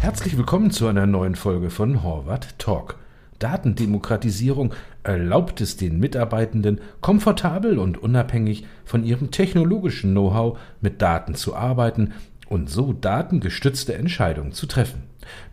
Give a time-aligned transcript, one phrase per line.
[0.00, 2.96] Herzlich willkommen zu einer neuen Folge von Horvath Talk.
[3.38, 11.54] Datendemokratisierung erlaubt es den Mitarbeitenden, komfortabel und unabhängig von ihrem technologischen Know-how mit Daten zu
[11.54, 12.12] arbeiten
[12.54, 15.02] und so datengestützte Entscheidungen zu treffen.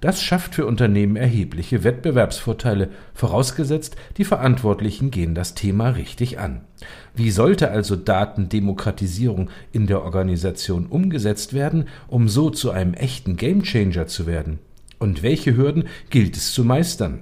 [0.01, 6.61] Das schafft für Unternehmen erhebliche Wettbewerbsvorteile, vorausgesetzt, die Verantwortlichen gehen das Thema richtig an.
[7.15, 14.06] Wie sollte also Datendemokratisierung in der Organisation umgesetzt werden, um so zu einem echten Gamechanger
[14.06, 14.59] zu werden?
[15.00, 17.21] Und welche Hürden gilt es zu meistern?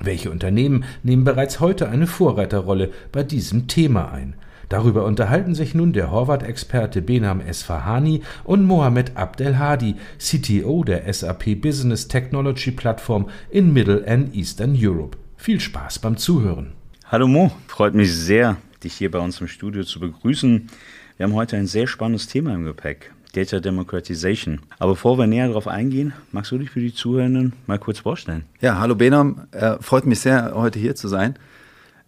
[0.00, 4.36] Welche Unternehmen nehmen bereits heute eine Vorreiterrolle bei diesem Thema ein?
[4.68, 12.08] Darüber unterhalten sich nun der Horvath-Experte Benam Esfahani und Mohamed Abdelhadi, CTO der SAP Business
[12.08, 15.16] Technology Plattform in Middle and Eastern Europe.
[15.36, 16.72] Viel Spaß beim Zuhören.
[17.06, 20.68] Hallo Mo, freut mich sehr, dich hier bei uns im Studio zu begrüßen.
[21.16, 23.12] Wir haben heute ein sehr spannendes Thema im Gepäck.
[23.36, 24.60] Data Democratization.
[24.78, 28.44] Aber bevor wir näher darauf eingehen, magst du dich für die Zuhörenden mal kurz vorstellen?
[28.60, 31.36] Ja, hallo Benam, äh, freut mich sehr, heute hier zu sein.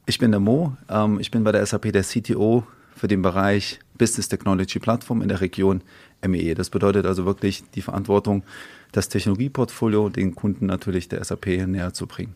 [0.09, 3.78] Ich bin der Mo, ähm, ich bin bei der SAP der CTO für den Bereich
[3.98, 5.83] Business Technology Plattform in der Region
[6.27, 6.55] MEE.
[6.55, 8.42] Das bedeutet also wirklich die Verantwortung,
[8.91, 12.34] das Technologieportfolio den Kunden natürlich der SAP näher zu bringen.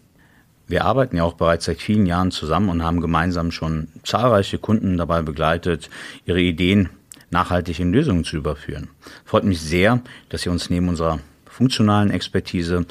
[0.68, 4.98] Wir arbeiten ja auch bereits seit vielen Jahren zusammen und haben gemeinsam schon zahlreiche Kunden
[4.98, 5.88] dabei begleitet,
[6.26, 6.90] ihre Ideen
[7.30, 8.90] nachhaltig in Lösungen zu überführen.
[9.24, 12.84] Freut mich sehr, dass ihr uns neben unserer funktionalen Expertise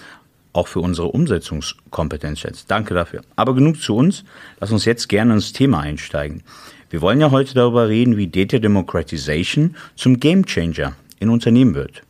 [0.53, 2.69] auch für unsere Umsetzungskompetenz schätzt.
[2.69, 3.21] Danke dafür.
[3.35, 4.23] Aber genug zu uns.
[4.59, 6.43] Lass uns jetzt gerne ins Thema einsteigen.
[6.89, 12.03] Wir wollen ja heute darüber reden, wie Data Democratization zum Gamechanger in Unternehmen wird.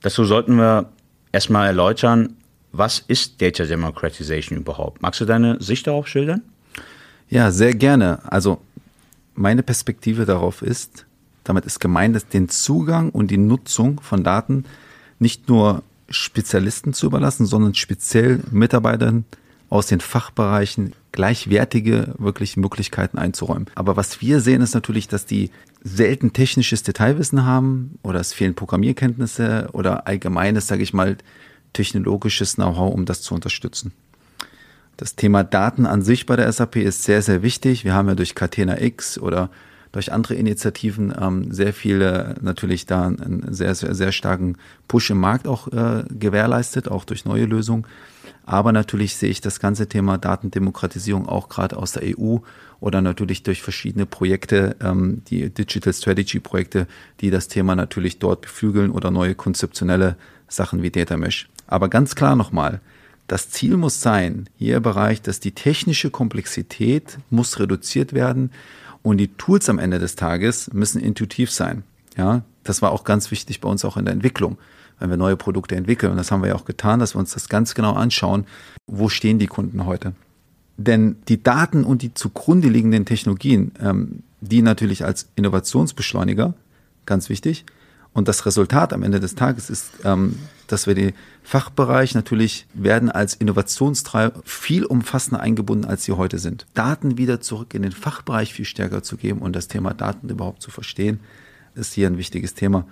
[0.00, 0.88] Dazu sollten wir
[1.32, 2.36] erstmal erläutern,
[2.72, 5.02] was ist Data Democratization überhaupt?
[5.02, 6.42] Magst du deine Sicht darauf schildern?
[7.28, 8.20] Ja, sehr gerne.
[8.24, 8.60] Also
[9.34, 11.06] meine Perspektive darauf ist,
[11.44, 14.64] damit ist gemeint, dass den Zugang und die Nutzung von Daten
[15.18, 19.24] nicht nur Spezialisten zu überlassen, sondern speziell Mitarbeitern
[19.70, 23.66] aus den Fachbereichen gleichwertige wirklich Möglichkeiten einzuräumen.
[23.74, 25.50] Aber was wir sehen, ist natürlich, dass die
[25.82, 31.16] selten technisches Detailwissen haben oder es fehlen Programmierkenntnisse oder allgemeines, sage ich mal,
[31.72, 33.92] technologisches Know-how, um das zu unterstützen.
[34.96, 37.84] Das Thema Daten an sich bei der SAP ist sehr, sehr wichtig.
[37.84, 39.50] Wir haben ja durch Catena X oder
[39.94, 44.56] durch andere Initiativen ähm, sehr viele natürlich da einen sehr, sehr, sehr starken
[44.88, 47.86] Push im Markt auch äh, gewährleistet, auch durch neue Lösungen.
[48.44, 52.38] Aber natürlich sehe ich das ganze Thema Datendemokratisierung auch gerade aus der EU
[52.80, 56.88] oder natürlich durch verschiedene Projekte, ähm, die Digital Strategy Projekte,
[57.20, 60.16] die das Thema natürlich dort beflügeln oder neue konzeptionelle
[60.48, 61.48] Sachen wie Data Mesh.
[61.68, 62.80] Aber ganz klar nochmal,
[63.28, 68.50] das Ziel muss sein, hier im Bereich, dass die technische Komplexität muss reduziert werden
[69.04, 71.84] und die Tools am Ende des Tages müssen intuitiv sein.
[72.16, 74.56] Ja, das war auch ganz wichtig bei uns auch in der Entwicklung,
[74.98, 76.10] wenn wir neue Produkte entwickeln.
[76.10, 78.46] Und das haben wir ja auch getan, dass wir uns das ganz genau anschauen,
[78.86, 80.14] wo stehen die Kunden heute.
[80.78, 86.54] Denn die Daten und die zugrunde liegenden Technologien, ähm, die natürlich als Innovationsbeschleuniger,
[87.04, 87.66] ganz wichtig,
[88.14, 90.38] und das Resultat am Ende des Tages ist, ähm,
[90.68, 96.64] dass wir den Fachbereich natürlich werden als Innovationstreiber viel umfassender eingebunden, als sie heute sind.
[96.72, 100.62] Daten wieder zurück in den Fachbereich viel stärker zu geben und das Thema Daten überhaupt
[100.62, 101.20] zu verstehen,
[101.74, 102.86] ist hier ein wichtiges Thema.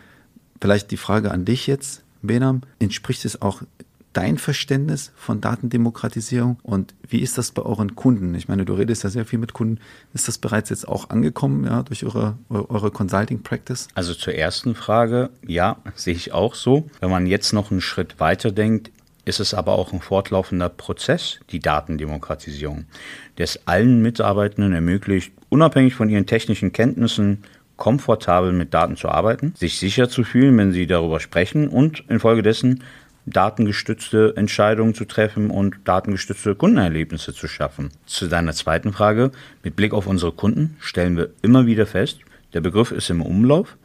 [0.61, 2.63] Vielleicht die Frage an dich jetzt, Benam.
[2.79, 3.63] Entspricht es auch
[4.13, 8.35] dein Verständnis von Datendemokratisierung und wie ist das bei euren Kunden?
[8.35, 9.79] Ich meine, du redest ja sehr viel mit Kunden.
[10.13, 13.89] Ist das bereits jetzt auch angekommen, ja, durch eure, eure Consulting Practice?
[13.95, 16.89] Also zur ersten Frage, ja, sehe ich auch so.
[17.01, 18.91] Wenn man jetzt noch einen Schritt weiter denkt,
[19.25, 22.87] ist es aber auch ein fortlaufender Prozess, die Datendemokratisierung,
[23.39, 27.45] der es allen Mitarbeitenden ermöglicht, unabhängig von ihren technischen Kenntnissen,
[27.77, 32.85] komfortabel mit Daten zu arbeiten, sich sicher zu fühlen, wenn sie darüber sprechen und infolgedessen
[33.27, 37.91] datengestützte Entscheidungen zu treffen und datengestützte Kundenerlebnisse zu schaffen.
[38.07, 39.31] Zu deiner zweiten Frage,
[39.63, 42.21] mit Blick auf unsere Kunden stellen wir immer wieder fest,
[42.53, 43.77] der Begriff ist im Umlauf,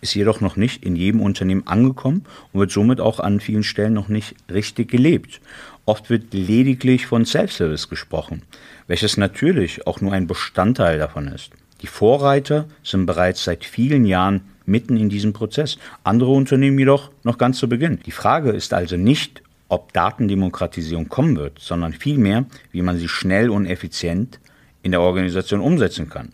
[0.00, 3.94] ist jedoch noch nicht in jedem Unternehmen angekommen und wird somit auch an vielen Stellen
[3.94, 5.40] noch nicht richtig gelebt.
[5.86, 8.42] Oft wird lediglich von Self-Service gesprochen,
[8.86, 11.50] welches natürlich auch nur ein Bestandteil davon ist.
[11.82, 15.78] Die Vorreiter sind bereits seit vielen Jahren mitten in diesem Prozess.
[16.04, 18.00] Andere Unternehmen jedoch noch ganz zu Beginn.
[18.04, 23.50] Die Frage ist also nicht, ob Datendemokratisierung kommen wird, sondern vielmehr, wie man sie schnell
[23.50, 24.38] und effizient
[24.82, 26.32] in der Organisation umsetzen kann.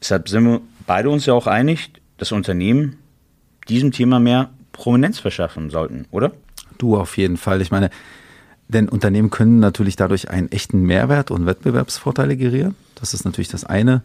[0.00, 2.98] Deshalb sind wir beide uns ja auch einig, dass Unternehmen
[3.68, 6.32] diesem Thema mehr Prominenz verschaffen sollten, oder?
[6.78, 7.62] Du auf jeden Fall.
[7.62, 7.90] Ich meine,
[8.68, 12.74] denn Unternehmen können natürlich dadurch einen echten Mehrwert und Wettbewerbsvorteile gerieren.
[12.94, 14.02] Das ist natürlich das eine.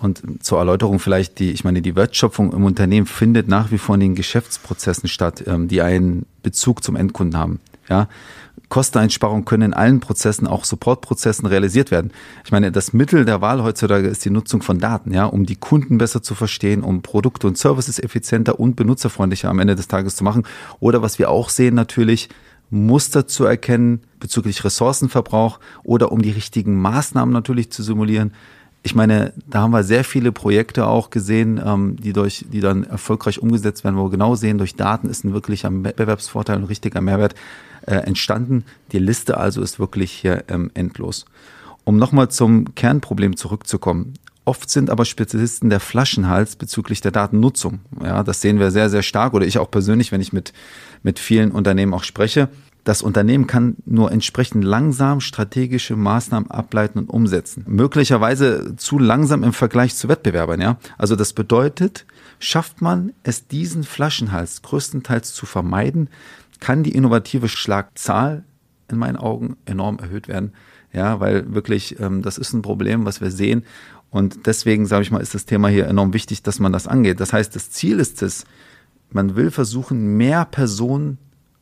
[0.00, 3.96] Und zur Erläuterung vielleicht, die, ich meine, die Wertschöpfung im Unternehmen findet nach wie vor
[3.96, 7.60] in den Geschäftsprozessen statt, ähm, die einen Bezug zum Endkunden haben.
[7.88, 8.08] Ja,
[8.70, 12.12] Kosteneinsparungen können in allen Prozessen, auch Supportprozessen realisiert werden.
[12.44, 15.56] Ich meine, das Mittel der Wahl heutzutage ist die Nutzung von Daten, ja, um die
[15.56, 20.16] Kunden besser zu verstehen, um Produkte und Services effizienter und benutzerfreundlicher am Ende des Tages
[20.16, 20.44] zu machen.
[20.78, 22.28] Oder was wir auch sehen natürlich,
[22.70, 28.32] Muster zu erkennen bezüglich Ressourcenverbrauch oder um die richtigen Maßnahmen natürlich zu simulieren
[28.82, 32.84] ich meine, da haben wir sehr viele Projekte auch gesehen, ähm, die durch, die dann
[32.84, 37.00] erfolgreich umgesetzt werden, wo wir genau sehen, durch Daten ist ein wirklicher Wettbewerbsvorteil, ein richtiger
[37.00, 37.34] Mehrwert
[37.86, 38.64] äh, entstanden.
[38.92, 41.26] Die Liste also ist wirklich hier ähm, endlos.
[41.84, 44.14] Um nochmal zum Kernproblem zurückzukommen.
[44.46, 47.80] Oft sind aber Spezialisten der Flaschenhals bezüglich der Datennutzung.
[48.02, 50.54] Ja, das sehen wir sehr, sehr stark oder ich auch persönlich, wenn ich mit,
[51.02, 52.48] mit vielen Unternehmen auch spreche
[52.84, 57.64] das Unternehmen kann nur entsprechend langsam strategische Maßnahmen ableiten und umsetzen.
[57.66, 60.78] Möglicherweise zu langsam im Vergleich zu Wettbewerbern, ja.
[60.96, 62.06] Also das bedeutet,
[62.38, 66.08] schafft man es, diesen Flaschenhals größtenteils zu vermeiden,
[66.58, 68.44] kann die innovative Schlagzahl
[68.88, 70.52] in meinen Augen enorm erhöht werden.
[70.92, 73.64] Ja, weil wirklich, ähm, das ist ein Problem, was wir sehen.
[74.10, 77.20] Und deswegen, sage ich mal, ist das Thema hier enorm wichtig, dass man das angeht.
[77.20, 78.44] Das heißt, das Ziel ist es,
[79.10, 81.18] man will versuchen, mehr Personen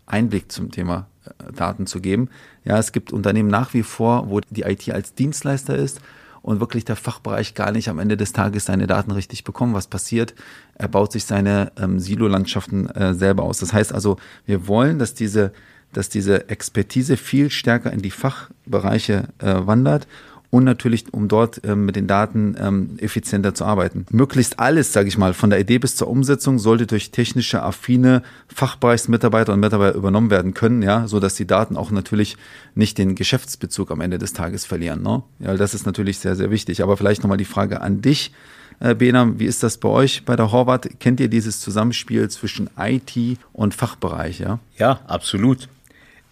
[0.09, 2.29] Einblick zum Thema äh, Daten zu geben.
[2.65, 6.01] Ja, es gibt Unternehmen nach wie vor, wo die IT als Dienstleister ist
[6.43, 9.75] und wirklich der Fachbereich gar nicht am Ende des Tages seine Daten richtig bekommt.
[9.75, 10.35] Was passiert?
[10.75, 13.59] Er baut sich seine ähm, Silo-Landschaften äh, selber aus.
[13.59, 14.17] Das heißt also,
[14.47, 15.53] wir wollen, dass diese,
[15.93, 20.07] dass diese Expertise viel stärker in die Fachbereiche äh, wandert
[20.51, 24.07] und natürlich, um dort ähm, mit den Daten ähm, effizienter zu arbeiten.
[24.11, 28.23] Möglichst alles, sage ich mal, von der Idee bis zur Umsetzung sollte durch technische, affine
[28.55, 32.37] Fachbereichsmitarbeiter und Mitarbeiter übernommen werden können, ja, so dass die Daten auch natürlich
[32.75, 35.03] nicht den Geschäftsbezug am Ende des Tages verlieren.
[35.03, 35.23] Ne?
[35.41, 36.83] Ja, das ist natürlich sehr, sehr wichtig.
[36.83, 38.33] Aber vielleicht nochmal die Frage an dich.
[38.81, 40.89] Äh, Benam, wie ist das bei euch bei der Horvath?
[41.01, 44.39] Kennt ihr dieses Zusammenspiel zwischen IT und Fachbereich?
[44.39, 45.69] Ja, ja absolut.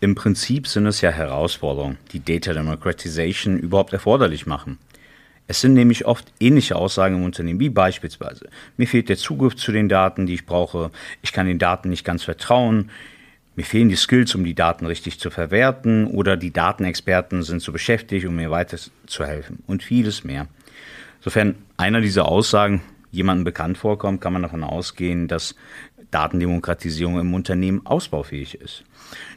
[0.00, 4.78] Im Prinzip sind es ja Herausforderungen, die Data Democratization überhaupt erforderlich machen.
[5.46, 9.72] Es sind nämlich oft ähnliche Aussagen im Unternehmen, wie beispielsweise, mir fehlt der Zugriff zu
[9.72, 10.90] den Daten, die ich brauche,
[11.22, 12.90] ich kann den Daten nicht ganz vertrauen,
[13.54, 17.72] mir fehlen die Skills, um die Daten richtig zu verwerten oder die Datenexperten sind zu
[17.72, 20.46] beschäftigt, um mir weiterzuhelfen und vieles mehr.
[21.22, 22.82] Sofern einer dieser Aussagen
[23.12, 25.54] jemandem bekannt vorkommt, kann man davon ausgehen, dass
[26.10, 28.84] Datendemokratisierung im Unternehmen ausbaufähig ist.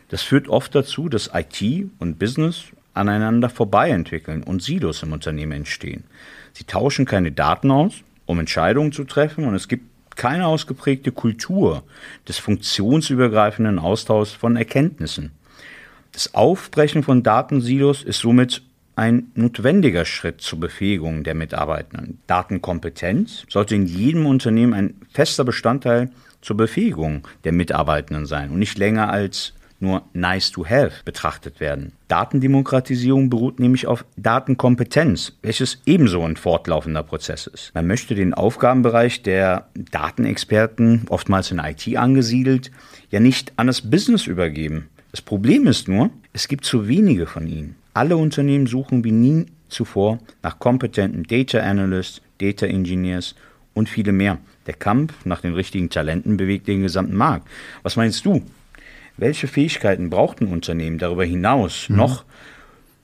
[0.09, 5.53] Das führt oft dazu, dass IT und Business aneinander vorbei entwickeln und Silos im Unternehmen
[5.53, 6.03] entstehen.
[6.53, 9.85] Sie tauschen keine Daten aus, um Entscheidungen zu treffen und es gibt
[10.15, 11.83] keine ausgeprägte Kultur
[12.27, 15.31] des funktionsübergreifenden Austauschs von Erkenntnissen.
[16.11, 18.63] Das Aufbrechen von Datensilos ist somit
[18.95, 22.19] ein notwendiger Schritt zur Befähigung der Mitarbeitenden.
[22.27, 28.77] Datenkompetenz sollte in jedem Unternehmen ein fester Bestandteil zur Befähigung der Mitarbeitenden sein und nicht
[28.77, 31.93] länger als nur nice to have betrachtet werden.
[32.07, 37.71] Datendemokratisierung beruht nämlich auf Datenkompetenz, welches ebenso ein fortlaufender Prozess ist.
[37.73, 42.71] Man möchte den Aufgabenbereich der Datenexperten, oftmals in IT angesiedelt,
[43.11, 44.89] ja nicht an das Business übergeben.
[45.11, 47.75] Das Problem ist nur, es gibt zu wenige von ihnen.
[47.93, 53.35] Alle Unternehmen suchen wie nie zuvor nach kompetenten Data Analysts, Data Engineers
[53.73, 54.37] und viele mehr.
[54.67, 57.47] Der Kampf nach den richtigen Talenten bewegt den gesamten Markt.
[57.81, 58.43] Was meinst du?
[59.19, 61.97] Welche Fähigkeiten braucht ein Unternehmen darüber hinaus mhm.
[61.97, 62.25] noch,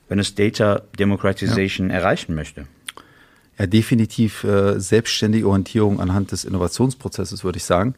[0.07, 1.95] wenn es Data Democratization ja.
[1.97, 2.67] erreichen möchte?
[3.57, 7.95] Ja, definitiv äh, selbstständige Orientierung anhand des Innovationsprozesses, würde ich sagen.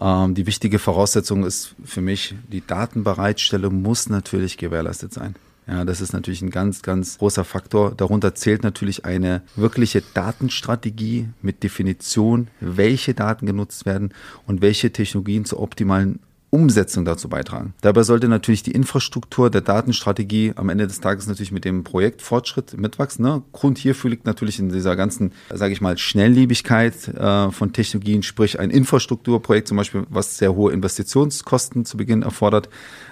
[0.00, 5.34] Ähm, die wichtige Voraussetzung ist für mich, die Datenbereitstellung muss natürlich gewährleistet sein.
[5.66, 7.92] Ja, das ist natürlich ein ganz, ganz großer Faktor.
[7.96, 14.14] Darunter zählt natürlich eine wirkliche Datenstrategie mit Definition, welche Daten genutzt werden
[14.46, 17.74] und welche Technologien zur optimalen Umsetzung dazu beitragen.
[17.80, 22.78] Dabei sollte natürlich die Infrastruktur der Datenstrategie am Ende des Tages natürlich mit dem Projektfortschritt
[22.78, 23.24] mitwachsen.
[23.24, 23.42] Ne?
[23.52, 28.60] Grund hierfür liegt natürlich in dieser ganzen, sage ich mal, Schnelllebigkeit äh, von Technologien, sprich
[28.60, 32.68] ein Infrastrukturprojekt zum Beispiel, was sehr hohe Investitionskosten zu Beginn erfordert,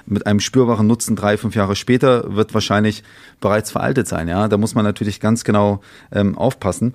[0.06, 3.02] mit einem spürbaren Nutzen drei, fünf Jahre später wird wahrscheinlich
[3.40, 4.28] bereits veraltet sein.
[4.28, 5.80] Ja, da muss man natürlich ganz genau
[6.12, 6.94] ähm, aufpassen.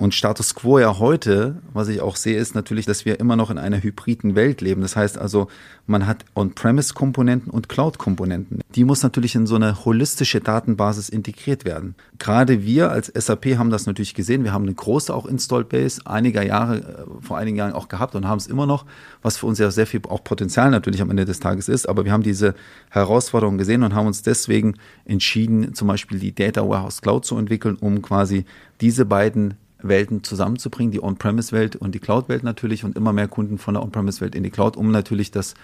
[0.00, 3.50] Und Status quo ja heute, was ich auch sehe, ist natürlich, dass wir immer noch
[3.50, 4.80] in einer hybriden Welt leben.
[4.80, 5.48] Das heißt also,
[5.86, 8.60] man hat On-Premise-Komponenten und Cloud-Komponenten.
[8.74, 11.96] Die muss natürlich in so eine holistische Datenbasis integriert werden.
[12.18, 14.42] Gerade wir als SAP haben das natürlich gesehen.
[14.42, 16.82] Wir haben eine große auch Installed Base einiger Jahre, äh,
[17.20, 18.86] vor einigen Jahren auch gehabt und haben es immer noch,
[19.20, 21.86] was für uns ja sehr viel auch Potenzial natürlich am Ende des Tages ist.
[21.86, 22.54] Aber wir haben diese
[22.88, 27.76] Herausforderung gesehen und haben uns deswegen entschieden, zum Beispiel die Data Warehouse Cloud zu entwickeln,
[27.78, 28.46] um quasi
[28.80, 33.74] diese beiden Welten zusammenzubringen, die On-Premise-Welt und die Cloud-Welt natürlich und immer mehr Kunden von
[33.74, 35.54] der On-Premise-Welt in die Cloud, um natürlich das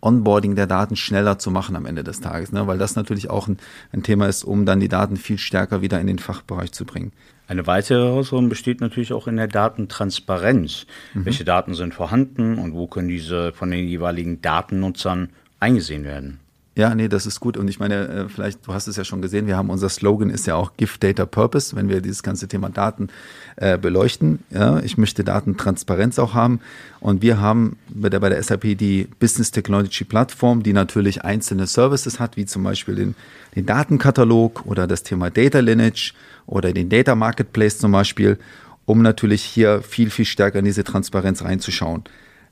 [0.00, 2.66] Onboarding der Daten schneller zu machen am Ende des Tages, ne?
[2.66, 3.58] weil das natürlich auch ein,
[3.92, 7.12] ein Thema ist, um dann die Daten viel stärker wieder in den Fachbereich zu bringen.
[7.48, 10.86] Eine weitere Herausforderung besteht natürlich auch in der Datentransparenz.
[11.14, 11.24] Mhm.
[11.24, 15.30] Welche Daten sind vorhanden und wo können diese von den jeweiligen Datennutzern
[15.60, 16.40] eingesehen werden?
[16.76, 17.56] Ja, nee, das ist gut.
[17.56, 20.28] Und ich meine, äh, vielleicht, du hast es ja schon gesehen, wir haben unser Slogan
[20.28, 23.08] ist ja auch Give Data Purpose, wenn wir dieses ganze Thema Daten
[23.56, 24.40] äh, beleuchten.
[24.50, 26.60] Ja, ich möchte Datentransparenz auch haben.
[27.00, 31.66] Und wir haben bei der, bei der SAP die Business Technology Plattform, die natürlich einzelne
[31.66, 33.14] Services hat, wie zum Beispiel den,
[33.54, 36.12] den Datenkatalog oder das Thema Data Lineage
[36.44, 38.38] oder den Data Marketplace zum Beispiel,
[38.84, 42.04] um natürlich hier viel, viel stärker in diese Transparenz reinzuschauen.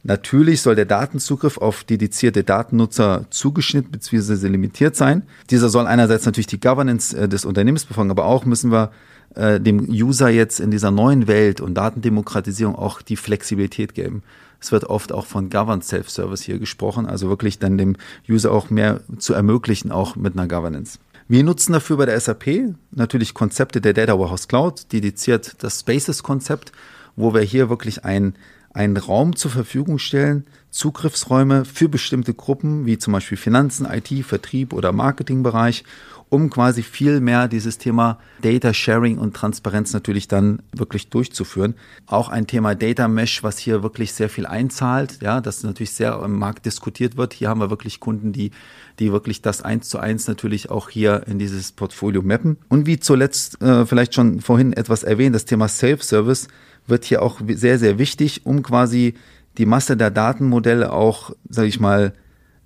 [0.06, 4.48] Natürlich soll der Datenzugriff auf dedizierte Datennutzer zugeschnitten bzw.
[4.48, 5.22] limitiert sein.
[5.48, 8.90] Dieser soll einerseits natürlich die Governance äh, des Unternehmens befolgen, aber auch müssen wir
[9.34, 14.22] äh, dem User jetzt in dieser neuen Welt und Datendemokratisierung auch die Flexibilität geben.
[14.60, 17.96] Es wird oft auch von Governed Self-Service hier gesprochen, also wirklich dann dem
[18.28, 20.98] User auch mehr zu ermöglichen, auch mit einer Governance.
[21.28, 26.72] Wir nutzen dafür bei der SAP natürlich Konzepte der Data Warehouse Cloud, dediziert das Spaces-Konzept,
[27.16, 28.34] wo wir hier wirklich ein
[28.74, 34.72] einen Raum zur Verfügung stellen, Zugriffsräume für bestimmte Gruppen, wie zum Beispiel Finanzen, IT, Vertrieb
[34.72, 35.84] oder Marketingbereich,
[36.30, 41.74] um quasi viel mehr dieses Thema Data Sharing und Transparenz natürlich dann wirklich durchzuführen.
[42.06, 46.20] Auch ein Thema Data Mesh, was hier wirklich sehr viel einzahlt, ja, das natürlich sehr
[46.24, 47.34] im Markt diskutiert wird.
[47.34, 48.50] Hier haben wir wirklich Kunden, die,
[48.98, 52.58] die wirklich das eins zu eins natürlich auch hier in dieses Portfolio mappen.
[52.68, 56.48] Und wie zuletzt äh, vielleicht schon vorhin etwas erwähnt, das Thema Self-Service
[56.86, 59.14] wird hier auch sehr, sehr wichtig, um quasi
[59.58, 62.12] die Masse der Datenmodelle auch, sage ich mal,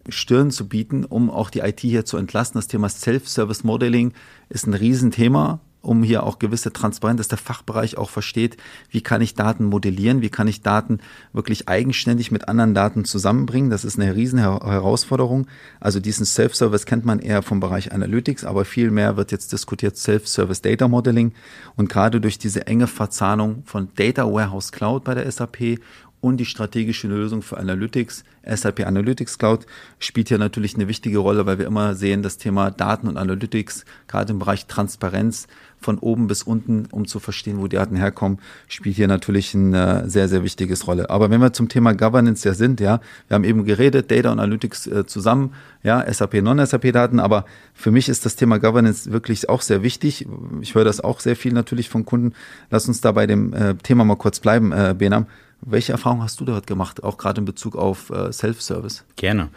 [0.08, 2.58] Stirn zu bieten, um auch die IT hier zu entlasten.
[2.58, 4.12] Das Thema Self-Service Modeling
[4.48, 8.59] ist ein Riesenthema um hier auch gewisse Transparenz, dass der Fachbereich auch versteht,
[8.90, 10.99] wie kann ich Daten modellieren, wie kann ich Daten
[11.33, 13.71] wirklich eigenständig mit anderen Daten zusammenbringen.
[13.71, 15.47] Das ist eine riesen Herausforderung.
[15.80, 19.97] Also diesen Self-Service kennt man eher vom Bereich Analytics, aber viel mehr wird jetzt diskutiert
[19.97, 21.33] Self-Service Data Modeling.
[21.75, 25.78] Und gerade durch diese enge Verzahnung von Data Warehouse Cloud bei der SAP
[26.20, 29.66] und die strategische Lösung für Analytics, SAP Analytics Cloud,
[29.98, 33.84] spielt hier natürlich eine wichtige Rolle, weil wir immer sehen, das Thema Daten und Analytics,
[34.08, 35.46] gerade im Bereich Transparenz,
[35.80, 40.04] von oben bis unten, um zu verstehen, wo die Daten herkommen, spielt hier natürlich eine
[40.04, 41.10] äh, sehr, sehr wichtiges Rolle.
[41.10, 44.40] Aber wenn wir zum Thema Governance ja sind, ja, wir haben eben geredet, Data und
[44.40, 47.44] Analytics äh, zusammen, ja, SAP, Non-SAP-Daten, aber
[47.75, 50.26] für mich ist das Thema Governance wirklich auch sehr wichtig.
[50.60, 52.34] Ich höre das auch sehr viel natürlich von Kunden.
[52.70, 55.26] Lass uns da bei dem äh, Thema mal kurz bleiben, Benam.
[55.61, 59.05] Welche Erfahrungen hast du dort gemacht, auch gerade in Bezug auf äh, Self-Service?
[59.17, 59.50] Gerne.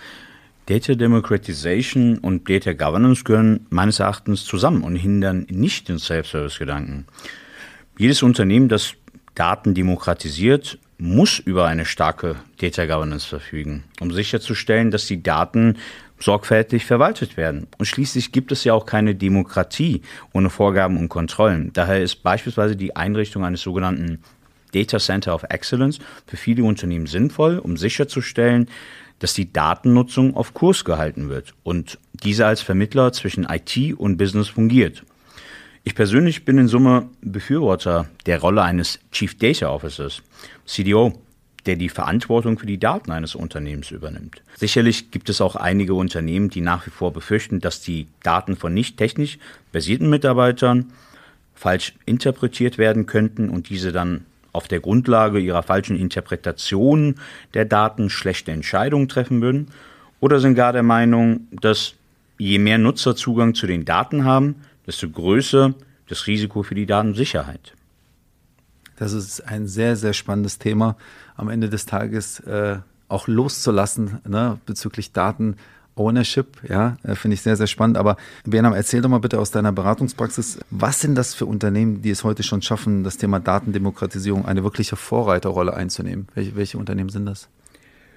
[0.66, 7.06] Data Democratization und Data Governance gehören meines Erachtens zusammen und hindern nicht den Self-Service-Gedanken.
[7.98, 8.94] Jedes Unternehmen, das
[9.36, 15.78] Daten demokratisiert, muss über eine starke Data Governance verfügen, um sicherzustellen, dass die Daten
[16.20, 17.68] sorgfältig verwaltet werden.
[17.80, 20.04] Und schließlich gibt es ja auch keine Demokratie
[20.34, 21.74] ohne Vorgaben und Kontrollen.
[21.74, 24.20] Daher ist beispielsweise die Einrichtung eines sogenannten
[24.72, 28.68] Data Center of Excellence für viele Unternehmen sinnvoll, um sicherzustellen,
[29.20, 34.50] dass die Datennutzung auf Kurs gehalten wird und diese als Vermittler zwischen IT und Business
[34.50, 35.04] fungiert.
[35.84, 40.22] Ich persönlich bin in Summe Befürworter der Rolle eines Chief Data Officers,
[40.66, 41.14] CDO,
[41.66, 44.42] der die Verantwortung für die Daten eines Unternehmens übernimmt.
[44.56, 48.74] Sicherlich gibt es auch einige Unternehmen, die nach wie vor befürchten, dass die Daten von
[48.74, 49.38] nicht technisch
[49.72, 50.92] basierten Mitarbeitern
[51.54, 57.16] falsch interpretiert werden könnten und diese dann auf der Grundlage ihrer falschen Interpretation
[57.54, 59.68] der Daten schlechte Entscheidungen treffen würden?
[60.20, 61.96] Oder sind gar der Meinung, dass
[62.38, 64.56] je mehr Nutzer Zugang zu den Daten haben,
[64.86, 65.74] desto größer
[66.08, 67.74] das Risiko für die Datensicherheit?
[68.98, 70.96] Das ist ein sehr, sehr spannendes Thema.
[71.36, 72.78] Am Ende des Tages äh,
[73.08, 75.56] auch loszulassen ne, bezüglich Daten
[75.96, 77.98] Ownership, ja, äh, finde ich sehr, sehr spannend.
[77.98, 82.10] Aber Bernhard, erzähl doch mal bitte aus deiner Beratungspraxis, was sind das für Unternehmen, die
[82.10, 86.28] es heute schon schaffen, das Thema Datendemokratisierung eine wirkliche Vorreiterrolle einzunehmen?
[86.34, 87.50] Welche, welche Unternehmen sind das?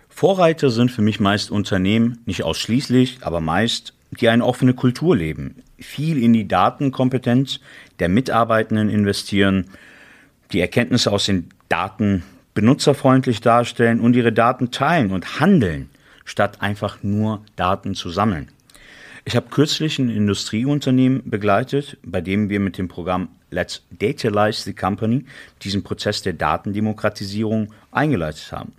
[0.09, 5.57] Vorreiter sind für mich meist Unternehmen, nicht ausschließlich, aber meist, die eine offene Kultur leben,
[5.79, 7.59] viel in die Datenkompetenz
[7.99, 9.67] der Mitarbeitenden investieren,
[10.53, 12.23] die Erkenntnisse aus den Daten
[12.55, 15.91] benutzerfreundlich darstellen und ihre Daten teilen und handeln,
[16.25, 18.49] statt einfach nur Daten zu sammeln.
[19.27, 24.75] Ich habe kürzlich ein Industrieunternehmen begleitet, bei dem wir mit dem Programm Let's Datalize the
[24.75, 25.25] Company
[25.63, 28.73] diesen Prozess der Datendemokratisierung eingeleitet haben.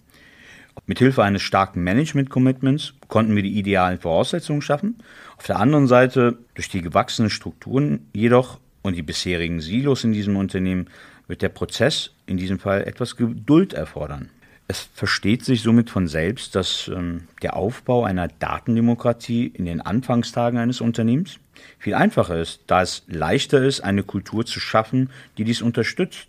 [0.86, 4.98] Mithilfe eines starken Management-Commitments konnten wir die idealen Voraussetzungen schaffen.
[5.38, 10.36] Auf der anderen Seite, durch die gewachsenen Strukturen jedoch und die bisherigen Silos in diesem
[10.36, 10.90] Unternehmen,
[11.28, 14.30] wird der Prozess in diesem Fall etwas Geduld erfordern.
[14.68, 20.58] Es versteht sich somit von selbst, dass ähm, der Aufbau einer Datendemokratie in den Anfangstagen
[20.58, 21.40] eines Unternehmens
[21.78, 26.28] viel einfacher ist, da es leichter ist, eine Kultur zu schaffen, die dies unterstützt.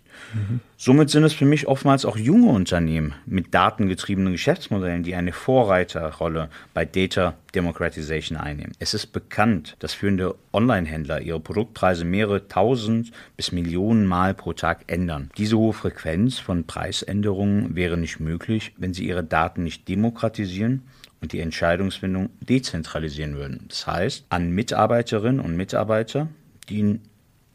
[0.77, 6.49] Somit sind es für mich oftmals auch junge Unternehmen mit datengetriebenen Geschäftsmodellen, die eine Vorreiterrolle
[6.73, 8.73] bei Data Democratization einnehmen.
[8.79, 14.83] Es ist bekannt, dass führende Online-Händler ihre Produktpreise mehrere tausend bis Millionen Mal pro Tag
[14.87, 15.31] ändern.
[15.37, 20.83] Diese hohe Frequenz von Preisänderungen wäre nicht möglich, wenn sie ihre Daten nicht demokratisieren
[21.21, 23.65] und die Entscheidungsfindung dezentralisieren würden.
[23.69, 26.27] Das heißt, an Mitarbeiterinnen und Mitarbeiter,
[26.69, 27.01] die in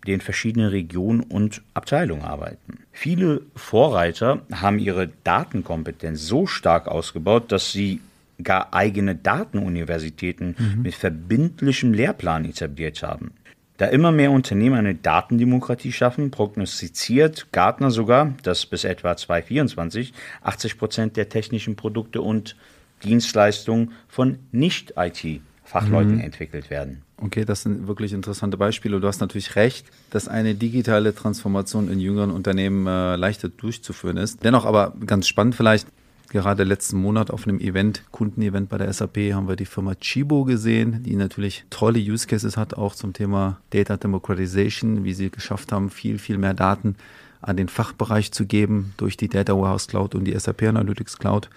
[0.07, 2.79] den verschiedenen Regionen und Abteilungen arbeiten.
[2.93, 8.01] Viele Vorreiter haben ihre Datenkompetenz so stark ausgebaut, dass sie
[8.43, 10.83] gar eigene Datenuniversitäten mhm.
[10.83, 13.33] mit verbindlichem Lehrplan etabliert haben.
[13.77, 20.79] Da immer mehr Unternehmen eine Datendemokratie schaffen, prognostiziert Gartner sogar, dass bis etwa 2024 80
[20.79, 22.57] Prozent der technischen Produkte und
[23.03, 26.21] Dienstleistungen von Nicht-IT-Fachleuten mhm.
[26.21, 27.03] entwickelt werden.
[27.25, 28.99] Okay, das sind wirklich interessante Beispiele.
[28.99, 34.43] Du hast natürlich recht, dass eine digitale Transformation in jüngeren Unternehmen äh, leichter durchzuführen ist.
[34.43, 35.87] Dennoch aber ganz spannend vielleicht,
[36.31, 40.45] gerade letzten Monat auf einem Event, Kundenevent bei der SAP, haben wir die Firma Chibo
[40.45, 45.71] gesehen, die natürlich tolle Use Cases hat, auch zum Thema Data Democratization, wie sie geschafft
[45.71, 46.97] haben, viel, viel mehr Daten
[47.41, 51.51] an den Fachbereich zu geben durch die Data Warehouse Cloud und die SAP Analytics Cloud.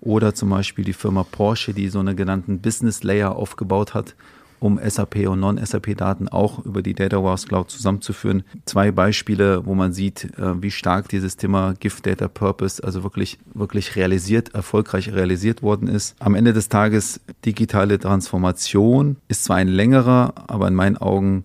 [0.00, 4.14] Oder zum Beispiel die Firma Porsche, die so einen genannten Business Layer aufgebaut hat,
[4.62, 8.44] um SAP und Non-SAP-Daten auch über die Data Warehouse Cloud zusammenzuführen.
[8.64, 13.38] Zwei Beispiele, wo man sieht, äh, wie stark dieses Thema Gift Data Purpose also wirklich,
[13.54, 16.14] wirklich realisiert, erfolgreich realisiert worden ist.
[16.20, 21.44] Am Ende des Tages digitale Transformation ist zwar ein längerer, aber in meinen Augen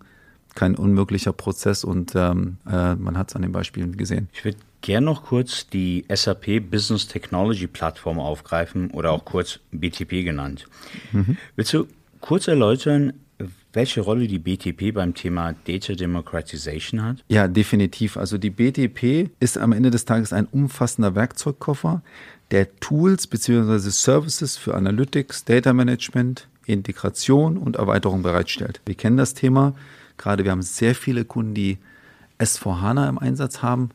[0.53, 4.27] kein unmöglicher Prozess und ähm, äh, man hat es an den Beispielen gesehen.
[4.33, 10.23] Ich würde gerne noch kurz die SAP Business Technology Plattform aufgreifen oder auch kurz BTP
[10.23, 10.65] genannt.
[11.11, 11.37] Mhm.
[11.55, 11.87] Willst du
[12.27, 13.13] kurz erläutern,
[13.71, 17.23] welche Rolle die BTP beim Thema Data Democratization hat?
[17.29, 18.17] Ja, definitiv.
[18.17, 22.01] Also die BTP ist am Ende des Tages ein umfassender Werkzeugkoffer,
[22.51, 23.77] der Tools bzw.
[23.91, 28.81] Services für Analytics, Data Management, Integration und Erweiterung bereitstellt.
[28.85, 29.73] Wir kennen das Thema.
[30.17, 31.77] Gerade wir haben sehr viele Kunden, die
[32.39, 33.91] S4HANA im Einsatz haben.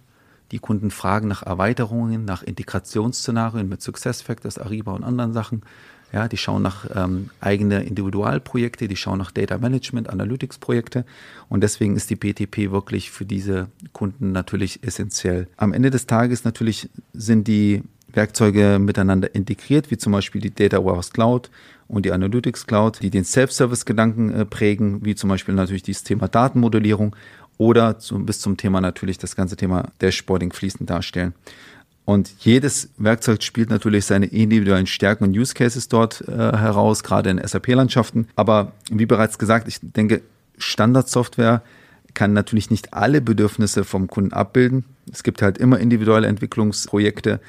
[0.53, 5.65] Die Kunden fragen nach Erweiterungen, nach Integrationsszenarien mit SuccessFactors, Ariba und anderen Sachen.
[6.13, 11.07] Ja, die schauen nach ähm, eigene Individualprojekte, die schauen nach Data Management, Analytics Projekte
[11.49, 15.49] und deswegen ist die BTP wirklich für diese Kunden natürlich essentiell.
[15.57, 20.85] Am Ende des Tages natürlich sind die Werkzeuge miteinander integriert, wie zum Beispiel die Data
[20.85, 21.51] Warehouse Cloud
[21.89, 26.29] und die Analytics Cloud, die den Self-Service-Gedanken äh, prägen, wie zum Beispiel natürlich dieses Thema
[26.29, 27.17] Datenmodellierung
[27.59, 31.35] oder zum, bis zum Thema natürlich das ganze Thema Dashboarding fließend darstellen.
[32.05, 37.31] Und jedes Werkzeug spielt natürlich seine individuellen Stärken und Use Cases dort äh, heraus, gerade
[37.31, 38.29] in SAP-Landschaften.
[38.35, 40.23] Aber wie bereits gesagt, ich denke,
[40.59, 41.63] Standardsoftware
[42.15, 44.85] kann natürlich nicht alle Bedürfnisse vom Kunden abbilden.
[45.11, 47.41] Es gibt halt immer individuelle Entwicklungsprojekte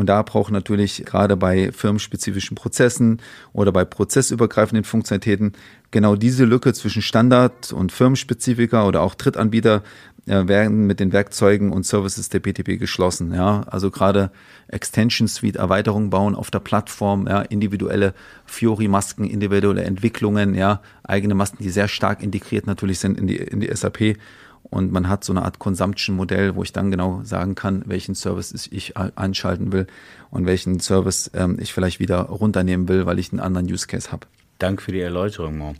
[0.00, 3.20] und da braucht natürlich gerade bei firmenspezifischen Prozessen
[3.52, 5.52] oder bei prozessübergreifenden Funktionalitäten
[5.90, 9.82] genau diese Lücke zwischen Standard und Firmenspezifika oder auch Drittanbieter
[10.24, 13.34] äh, werden mit den Werkzeugen und Services der BTP geschlossen.
[13.34, 14.30] Ja, also gerade
[14.68, 18.14] Extension Suite Erweiterungen bauen auf der Plattform, ja, individuelle
[18.46, 23.60] Fiori-Masken, individuelle Entwicklungen, ja, eigene Masken, die sehr stark integriert natürlich sind in die, in
[23.60, 24.16] die SAP
[24.62, 28.68] und man hat so eine Art Consumption-Modell, wo ich dann genau sagen kann, welchen Service
[28.70, 29.86] ich anschalten will
[30.30, 34.12] und welchen Service ähm, ich vielleicht wieder runternehmen will, weil ich einen anderen Use Case
[34.12, 34.26] habe.
[34.58, 35.74] Danke für die Erläuterung, Mo.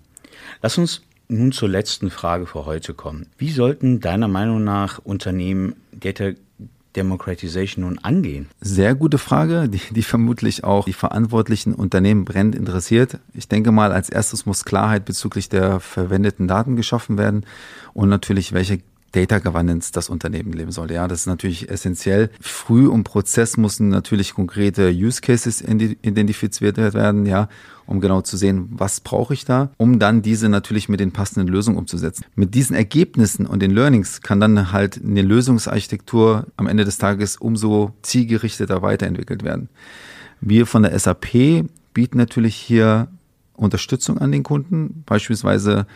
[0.63, 3.27] Lass uns nun zur letzten Frage für heute kommen.
[3.39, 6.33] Wie sollten deiner Meinung nach Unternehmen Data
[6.97, 8.49] Democratization nun angehen?
[8.61, 13.19] Sehr gute Frage, die, die vermutlich auch die verantwortlichen Unternehmen brennend interessiert.
[13.35, 17.47] Ich denke mal, als erstes muss Klarheit bezüglich der verwendeten Daten geschaffen werden
[17.93, 18.81] und natürlich, welche
[19.13, 20.95] Data Governance das Unternehmen leben sollte.
[20.95, 22.31] Ja, das ist natürlich essentiell.
[22.41, 27.49] Früh im Prozess müssen natürlich konkrete Use Cases identifiziert werden, ja,
[27.87, 31.49] um genau zu sehen, was brauche ich da, um dann diese natürlich mit den passenden
[31.49, 32.25] Lösungen umzusetzen.
[32.37, 37.37] Mit diesen Ergebnissen und den Learnings kann dann halt eine Lösungsarchitektur am Ende des Tages
[37.37, 39.69] umso zielgerichteter weiterentwickelt werden.
[40.41, 43.09] Wir von der SAP bieten natürlich hier
[43.55, 45.87] Unterstützung an den Kunden, beispielsweise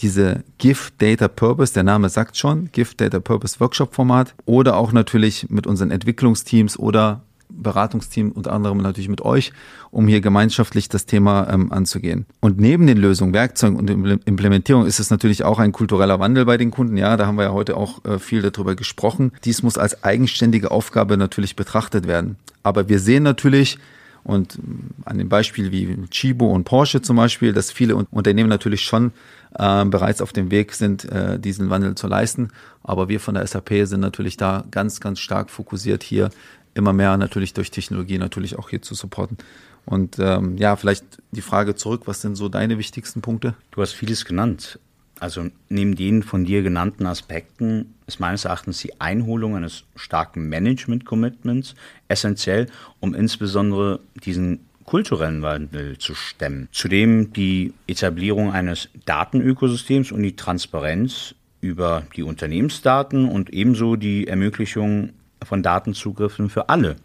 [0.00, 4.92] diese Gift Data Purpose, der Name sagt schon, Gift Data Purpose Workshop Format oder auch
[4.92, 9.52] natürlich mit unseren Entwicklungsteams oder Beratungsteam, unter anderem natürlich mit euch,
[9.90, 12.26] um hier gemeinschaftlich das Thema ähm, anzugehen.
[12.40, 16.56] Und neben den Lösungen, Werkzeugen und Implementierung ist es natürlich auch ein kultureller Wandel bei
[16.56, 16.96] den Kunden.
[16.96, 19.32] Ja, da haben wir ja heute auch äh, viel darüber gesprochen.
[19.44, 22.36] Dies muss als eigenständige Aufgabe natürlich betrachtet werden.
[22.62, 23.78] Aber wir sehen natürlich,
[24.24, 24.58] und
[25.04, 29.12] an dem Beispiel wie Chibo und Porsche zum Beispiel, dass viele Unternehmen natürlich schon
[29.54, 32.48] äh, bereits auf dem Weg sind, äh, diesen Wandel zu leisten.
[32.82, 36.30] Aber wir von der SAP sind natürlich da ganz, ganz stark fokussiert, hier
[36.72, 39.36] immer mehr natürlich durch Technologie natürlich auch hier zu supporten.
[39.84, 43.54] Und ähm, ja, vielleicht die Frage zurück, was sind so deine wichtigsten Punkte?
[43.70, 44.78] Du hast vieles genannt.
[45.20, 51.74] Also neben den von dir genannten Aspekten ist meines Erachtens die Einholung eines starken Management-Commitments
[52.08, 52.66] essentiell,
[53.00, 56.68] um insbesondere diesen kulturellen Wandel zu stemmen.
[56.72, 65.10] Zudem die Etablierung eines Datenökosystems und die Transparenz über die Unternehmensdaten und ebenso die Ermöglichung
[65.42, 66.96] von Datenzugriffen für alle,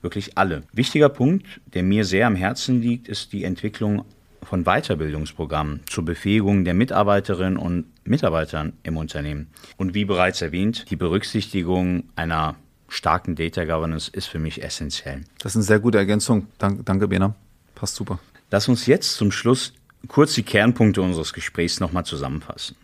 [0.00, 0.62] wirklich alle.
[0.72, 4.04] Wichtiger Punkt, der mir sehr am Herzen liegt, ist die Entwicklung
[4.46, 9.48] von Weiterbildungsprogrammen zur Befähigung der Mitarbeiterinnen und Mitarbeitern im Unternehmen.
[9.76, 12.54] Und wie bereits erwähnt, die Berücksichtigung einer
[12.88, 15.22] starken Data Governance ist für mich essentiell.
[15.38, 16.46] Das ist eine sehr gute Ergänzung.
[16.58, 17.34] Danke, danke Bena.
[17.74, 18.20] Passt super.
[18.50, 19.72] Lass uns jetzt zum Schluss
[20.06, 22.76] kurz die Kernpunkte unseres Gesprächs nochmal zusammenfassen.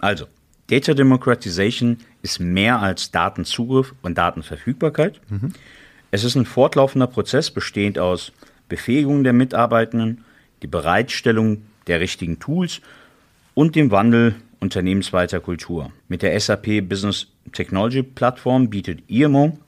[0.00, 0.26] Also,
[0.68, 5.20] Data Democratization ist mehr als Datenzugriff und Datenverfügbarkeit.
[5.28, 5.52] Mhm.
[6.10, 8.32] Es ist ein fortlaufender Prozess bestehend aus
[8.68, 10.24] Befähigung der Mitarbeitenden,
[10.62, 12.80] die Bereitstellung der richtigen Tools
[13.54, 15.92] und dem Wandel unternehmensweiter Kultur.
[16.08, 19.58] Mit der SAP Business Technology Plattform bietet IMO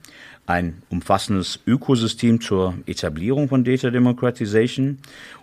[0.46, 4.98] ein umfassendes Ökosystem zur Etablierung von Data Democratization.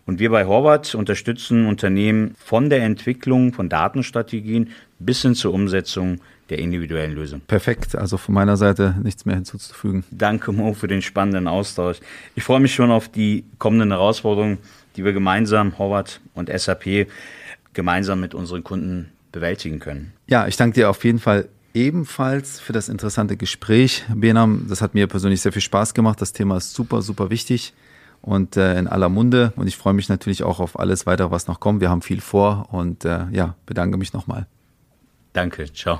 [0.06, 6.20] Und wir bei Horvath unterstützen Unternehmen von der Entwicklung von Datenstrategien bis hin zur Umsetzung
[6.50, 7.42] der individuellen Lösung.
[7.48, 10.04] Perfekt, also von meiner Seite nichts mehr hinzuzufügen.
[10.12, 11.98] Danke Mo für den spannenden Austausch.
[12.36, 14.58] Ich freue mich schon auf die kommenden Herausforderungen,
[14.98, 17.08] die wir gemeinsam, Horvath und SAP,
[17.74, 20.14] gemeinsam mit unseren Kunden bewältigen können.
[20.28, 24.66] Ja, ich danke dir auf jeden Fall ebenfalls für das interessante Gespräch, Benam.
[24.68, 26.20] Das hat mir persönlich sehr viel Spaß gemacht.
[26.22, 27.74] Das Thema ist super, super wichtig
[28.22, 29.54] und äh, in aller Munde.
[29.56, 31.80] Und ich freue mich natürlich auch auf alles weitere, was noch kommt.
[31.82, 34.48] Wir haben viel vor und äh, ja, bedanke mich nochmal.
[35.34, 36.00] Danke, ciao.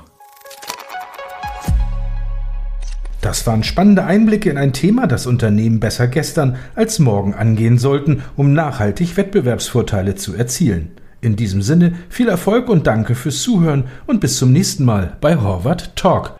[3.28, 8.22] Das waren spannende Einblicke in ein Thema, das Unternehmen besser gestern als morgen angehen sollten,
[8.36, 10.92] um nachhaltig Wettbewerbsvorteile zu erzielen.
[11.20, 15.36] In diesem Sinne viel Erfolg und danke fürs Zuhören und bis zum nächsten Mal bei
[15.36, 16.38] Horvath Talk.